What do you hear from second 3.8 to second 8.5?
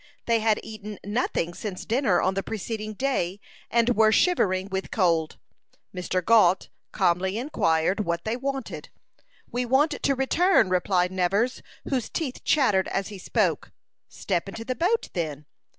were shivering with cold. Mr. Gault calmly inquired what they